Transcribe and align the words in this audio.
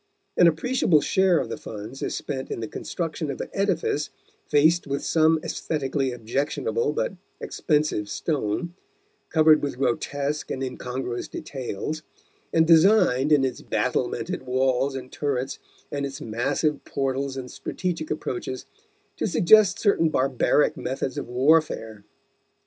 An 0.35 0.47
appreciable 0.47 0.99
share 1.01 1.37
of 1.37 1.47
the 1.49 1.59
funds 1.59 2.01
is 2.01 2.15
spent 2.15 2.49
in 2.49 2.59
the 2.59 2.67
construction 2.67 3.29
of 3.29 3.39
an 3.39 3.49
edifice 3.53 4.09
faced 4.47 4.87
with 4.87 5.03
some 5.03 5.39
aesthetically 5.43 6.11
objectionable 6.11 6.91
but 6.91 7.13
expensive 7.39 8.09
stone, 8.09 8.73
covered 9.29 9.61
with 9.61 9.77
grotesque 9.77 10.49
and 10.49 10.63
incongruous 10.63 11.27
details, 11.27 12.01
and 12.51 12.65
designed, 12.65 13.31
in 13.31 13.45
its 13.45 13.61
battlemented 13.61 14.41
walls 14.41 14.95
and 14.95 15.11
turrets 15.11 15.59
and 15.91 16.03
its 16.03 16.19
massive 16.19 16.83
portals 16.83 17.37
and 17.37 17.51
strategic 17.51 18.09
approaches, 18.09 18.65
to 19.17 19.27
suggest 19.27 19.77
certain 19.77 20.09
barbaric 20.09 20.75
methods 20.75 21.15
of 21.19 21.27
warfare. 21.27 22.03